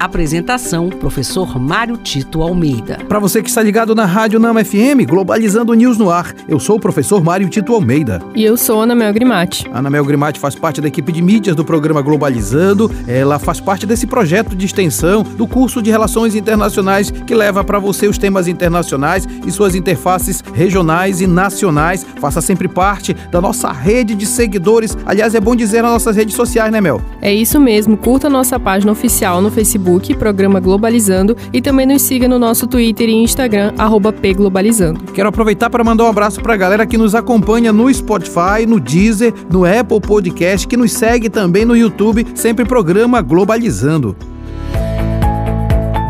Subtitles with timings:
[0.00, 2.98] Apresentação: Professor Mário Tito Almeida.
[3.06, 6.76] Para você que está ligado na Rádio Nama FM, Globalizando News no ar, eu sou
[6.76, 8.22] o professor Mário Tito Almeida.
[8.34, 9.68] E eu sou Ana Mel Grimati.
[9.70, 12.90] Ana Mel Grimati faz parte da equipe de mídias do programa Globalizando.
[13.06, 17.78] Ela faz parte desse projeto de extensão do curso de Relações Internacionais que leva para
[17.78, 22.06] você os temas internacionais e suas interfaces regionais e nacionais.
[22.18, 24.96] Faça sempre parte da nossa rede de seguidores.
[25.04, 27.02] Aliás, é bom dizer nas nossas redes sociais, né, Mel?
[27.20, 27.98] É isso mesmo.
[27.98, 32.66] Curta nossa página oficial no Facebook Facebook, programa Globalizando, e também nos siga no nosso
[32.66, 33.72] Twitter e Instagram,
[34.20, 35.00] pglobalizando.
[35.12, 38.78] Quero aproveitar para mandar um abraço para a galera que nos acompanha no Spotify, no
[38.78, 44.16] Deezer, no Apple Podcast, que nos segue também no YouTube, sempre programa Globalizando.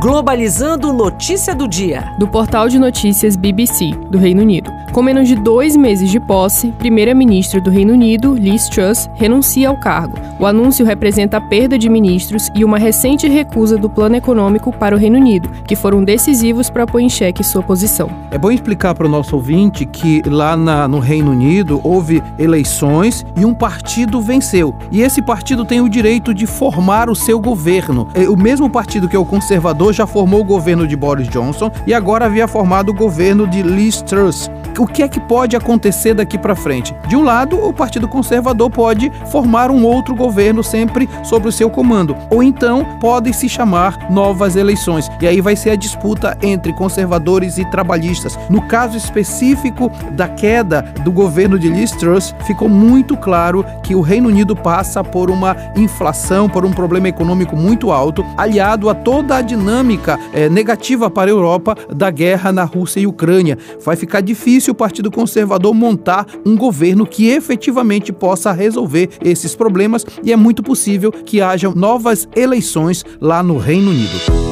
[0.00, 2.04] Globalizando Notícia do Dia.
[2.18, 4.79] Do portal de notícias BBC, do Reino Unido.
[4.92, 9.76] Com menos de dois meses de posse, primeira-ministra do Reino Unido, Liz Truss, renuncia ao
[9.76, 10.18] cargo.
[10.36, 14.96] O anúncio representa a perda de ministros e uma recente recusa do plano econômico para
[14.96, 18.10] o Reino Unido, que foram decisivos para pôr em xeque sua posição.
[18.32, 23.24] É bom explicar para o nosso ouvinte que lá na, no Reino Unido houve eleições
[23.36, 24.74] e um partido venceu.
[24.90, 28.08] E esse partido tem o direito de formar o seu governo.
[28.12, 31.70] É, o mesmo partido que é o conservador já formou o governo de Boris Johnson
[31.86, 36.14] e agora havia formado o governo de Liz Truss o que é que pode acontecer
[36.14, 36.94] daqui para frente?
[37.06, 41.68] De um lado, o Partido Conservador pode formar um outro governo sempre sob o seu
[41.68, 45.10] comando, ou então podem se chamar novas eleições.
[45.20, 48.38] E aí vai ser a disputa entre conservadores e trabalhistas.
[48.48, 54.00] No caso específico da queda do governo de Liz Truss, ficou muito claro que o
[54.00, 59.36] Reino Unido passa por uma inflação, por um problema econômico muito alto, aliado a toda
[59.36, 63.58] a dinâmica é, negativa para a Europa da guerra na Rússia e Ucrânia.
[63.84, 70.04] Vai ficar difícil o Partido Conservador montar um governo que efetivamente possa resolver esses problemas
[70.22, 74.50] e é muito possível que hajam novas eleições lá no Reino Unido.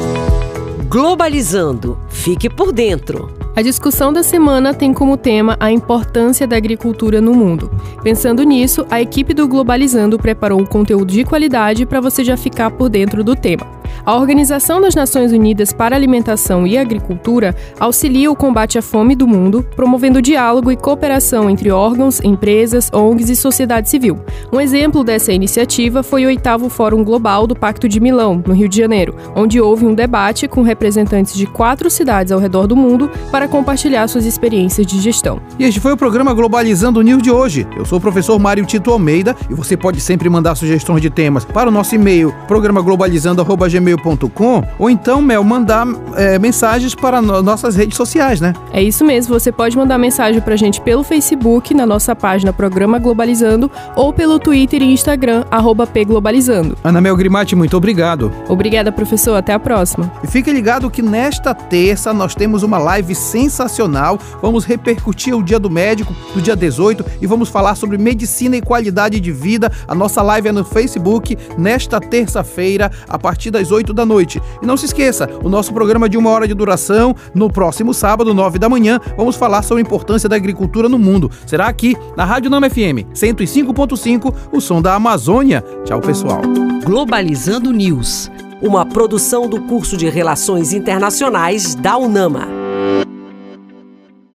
[0.88, 1.98] Globalizando.
[2.08, 3.30] Fique por dentro.
[3.54, 7.70] A discussão da semana tem como tema a importância da agricultura no mundo.
[8.02, 12.70] Pensando nisso, a equipe do Globalizando preparou um conteúdo de qualidade para você já ficar
[12.70, 13.77] por dentro do tema.
[14.04, 19.26] A Organização das Nações Unidas para Alimentação e Agricultura auxilia o combate à fome do
[19.26, 24.18] mundo, promovendo diálogo e cooperação entre órgãos, empresas, ONGs e sociedade civil.
[24.52, 28.68] Um exemplo dessa iniciativa foi o oitavo Fórum Global do Pacto de Milão, no Rio
[28.68, 33.10] de Janeiro, onde houve um debate com representantes de quatro cidades ao redor do mundo
[33.30, 35.40] para compartilhar suas experiências de gestão.
[35.58, 37.66] E este foi o programa Globalizando o News de hoje.
[37.76, 41.44] Eu sou o professor Mário Tito Almeida e você pode sempre mandar sugestões de temas
[41.44, 47.76] para o nosso e-mail programaglobalizando.gmail.com gmail.com ou então, Mel, mandar é, mensagens para no nossas
[47.76, 48.52] redes sociais, né?
[48.72, 52.98] É isso mesmo, você pode mandar mensagem pra gente pelo Facebook, na nossa página Programa
[52.98, 56.76] Globalizando, ou pelo Twitter e Instagram, arroba pglobalizando.
[56.82, 58.32] Ana Mel Grimati, muito obrigado.
[58.48, 60.10] Obrigada, professor, até a próxima.
[60.22, 65.58] E fique ligado que nesta terça nós temos uma live sensacional, vamos repercutir o Dia
[65.58, 69.70] do Médico, do dia 18, e vamos falar sobre medicina e qualidade de vida.
[69.86, 74.40] A nossa live é no Facebook, nesta terça-feira, a partir das às 8 da noite.
[74.60, 78.34] E não se esqueça, o nosso programa de uma hora de duração, no próximo sábado,
[78.34, 81.30] 9 da manhã, vamos falar sobre a importância da agricultura no mundo.
[81.46, 85.64] Será aqui na Rádio Nama FM 105.5, o som da Amazônia.
[85.84, 86.42] Tchau, pessoal.
[86.84, 88.30] Globalizando News,
[88.60, 92.57] uma produção do curso de Relações Internacionais da UNAMA.